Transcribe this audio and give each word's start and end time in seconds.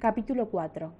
Capítulo 0.00 0.48
4 0.48 0.94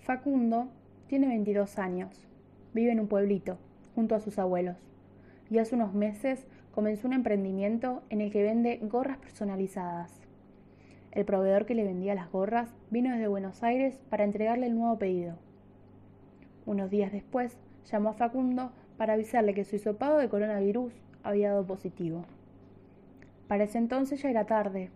Facundo 0.00 0.68
tiene 1.08 1.28
22 1.28 1.78
años, 1.78 2.26
vive 2.72 2.92
en 2.92 3.00
un 3.00 3.06
pueblito, 3.06 3.58
junto 3.94 4.14
a 4.14 4.20
sus 4.20 4.38
abuelos, 4.38 4.78
y 5.50 5.58
hace 5.58 5.74
unos 5.74 5.92
meses 5.92 6.46
comenzó 6.70 7.06
un 7.06 7.12
emprendimiento 7.12 8.02
en 8.08 8.22
el 8.22 8.32
que 8.32 8.42
vende 8.42 8.78
gorras 8.84 9.18
personalizadas. 9.18 10.22
El 11.10 11.26
proveedor 11.26 11.66
que 11.66 11.74
le 11.74 11.84
vendía 11.84 12.14
las 12.14 12.32
gorras 12.32 12.74
vino 12.90 13.10
desde 13.12 13.28
Buenos 13.28 13.62
Aires 13.62 14.00
para 14.08 14.24
entregarle 14.24 14.68
el 14.68 14.74
nuevo 14.74 14.98
pedido. 14.98 15.36
Unos 16.64 16.88
días 16.88 17.12
después, 17.12 17.58
llamó 17.84 18.08
a 18.08 18.14
Facundo 18.14 18.72
para 18.96 19.12
avisarle 19.12 19.52
que 19.52 19.64
su 19.64 19.76
hisopado 19.76 20.16
de 20.16 20.30
coronavirus 20.30 20.94
había 21.22 21.50
dado 21.50 21.66
positivo. 21.66 22.24
Para 23.48 23.64
ese 23.64 23.78
entonces 23.78 24.22
ya 24.22 24.30
era 24.30 24.46
tarde. 24.46 24.90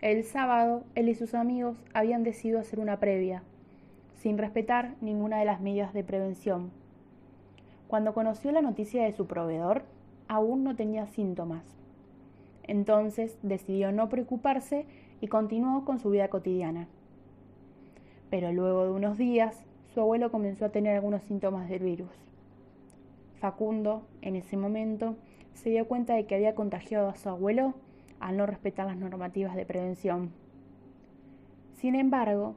El 0.00 0.24
sábado, 0.24 0.84
él 0.94 1.08
y 1.08 1.14
sus 1.14 1.34
amigos 1.34 1.76
habían 1.94 2.22
decidido 2.22 2.60
hacer 2.60 2.78
una 2.78 3.00
previa, 3.00 3.42
sin 4.14 4.38
respetar 4.38 4.94
ninguna 5.00 5.38
de 5.38 5.46
las 5.46 5.60
medidas 5.60 5.92
de 5.92 6.04
prevención. 6.04 6.70
Cuando 7.88 8.14
conoció 8.14 8.52
la 8.52 8.62
noticia 8.62 9.04
de 9.04 9.12
su 9.12 9.26
proveedor, 9.26 9.82
aún 10.28 10.64
no 10.64 10.76
tenía 10.76 11.06
síntomas. 11.06 11.76
Entonces 12.64 13.38
decidió 13.42 13.92
no 13.92 14.08
preocuparse 14.08 14.86
y 15.20 15.28
continuó 15.28 15.84
con 15.84 15.98
su 15.98 16.10
vida 16.10 16.28
cotidiana. 16.28 16.88
Pero 18.28 18.52
luego 18.52 18.84
de 18.84 18.90
unos 18.90 19.18
días, 19.18 19.62
su 19.94 20.00
abuelo 20.00 20.30
comenzó 20.30 20.66
a 20.66 20.70
tener 20.70 20.96
algunos 20.96 21.22
síntomas 21.22 21.68
del 21.68 21.82
virus. 21.82 22.10
Facundo, 23.40 24.02
en 24.20 24.36
ese 24.36 24.56
momento, 24.56 25.16
se 25.56 25.70
dio 25.70 25.86
cuenta 25.88 26.14
de 26.14 26.26
que 26.26 26.34
había 26.34 26.54
contagiado 26.54 27.08
a 27.08 27.16
su 27.16 27.28
abuelo 27.28 27.74
al 28.20 28.36
no 28.36 28.46
respetar 28.46 28.86
las 28.86 28.96
normativas 28.96 29.56
de 29.56 29.66
prevención. 29.66 30.30
Sin 31.74 31.94
embargo, 31.94 32.54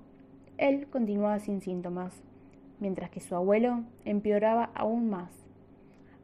él 0.57 0.87
continuaba 0.87 1.39
sin 1.39 1.61
síntomas, 1.61 2.21
mientras 2.79 3.09
que 3.09 3.19
su 3.19 3.35
abuelo 3.35 3.83
empeoraba 4.05 4.71
aún 4.75 5.09
más, 5.09 5.31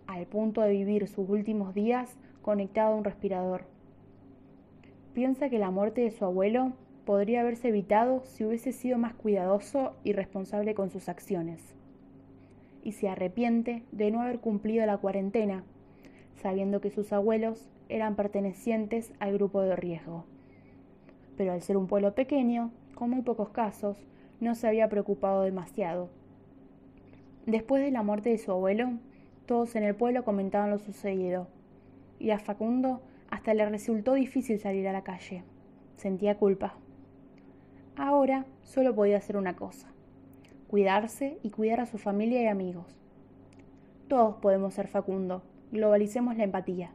al 0.07 0.25
punto 0.27 0.61
de 0.61 0.71
vivir 0.71 1.07
sus 1.07 1.29
últimos 1.29 1.73
días 1.73 2.17
conectado 2.41 2.93
a 2.93 2.97
un 2.97 3.03
respirador. 3.03 3.63
Piensa 5.13 5.49
que 5.49 5.59
la 5.59 5.71
muerte 5.71 6.01
de 6.01 6.11
su 6.11 6.25
abuelo 6.25 6.73
podría 7.05 7.41
haberse 7.41 7.69
evitado 7.69 8.23
si 8.25 8.45
hubiese 8.45 8.71
sido 8.71 8.97
más 8.97 9.13
cuidadoso 9.13 9.95
y 10.03 10.13
responsable 10.13 10.75
con 10.75 10.89
sus 10.89 11.09
acciones 11.09 11.75
y 12.85 12.91
se 12.91 13.09
arrepiente 13.09 13.83
de 13.91 14.11
no 14.11 14.21
haber 14.21 14.39
cumplido 14.39 14.85
la 14.85 14.97
cuarentena, 14.97 15.63
sabiendo 16.45 16.79
que 16.79 16.91
sus 16.91 17.11
abuelos 17.11 17.71
eran 17.89 18.15
pertenecientes 18.15 19.11
al 19.19 19.33
grupo 19.33 19.61
de 19.61 19.75
riesgo. 19.75 20.25
Pero 21.37 21.53
al 21.53 21.63
ser 21.63 21.75
un 21.75 21.87
pueblo 21.87 22.13
pequeño, 22.13 22.69
con 22.93 23.09
muy 23.09 23.23
pocos 23.23 23.49
casos, 23.49 23.97
no 24.39 24.53
se 24.53 24.67
había 24.67 24.87
preocupado 24.87 25.41
demasiado. 25.41 26.11
Después 27.47 27.81
de 27.81 27.89
la 27.89 28.03
muerte 28.03 28.29
de 28.29 28.37
su 28.37 28.51
abuelo, 28.51 28.91
todos 29.47 29.75
en 29.75 29.85
el 29.85 29.95
pueblo 29.95 30.23
comentaban 30.23 30.69
lo 30.69 30.77
sucedido, 30.77 31.47
y 32.19 32.29
a 32.29 32.37
Facundo 32.37 33.01
hasta 33.31 33.55
le 33.55 33.67
resultó 33.67 34.13
difícil 34.13 34.59
salir 34.59 34.87
a 34.87 34.93
la 34.93 35.03
calle. 35.03 35.41
Sentía 35.97 36.37
culpa. 36.37 36.75
Ahora 37.95 38.45
solo 38.61 38.93
podía 38.93 39.17
hacer 39.17 39.35
una 39.35 39.55
cosa, 39.55 39.87
cuidarse 40.67 41.39
y 41.41 41.49
cuidar 41.49 41.79
a 41.79 41.87
su 41.87 41.97
familia 41.97 42.43
y 42.43 42.45
amigos. 42.45 42.99
Todos 44.07 44.35
podemos 44.35 44.75
ser 44.75 44.87
Facundo. 44.87 45.41
Globalicemos 45.75 46.37
la 46.37 46.45
empatía. 46.45 46.93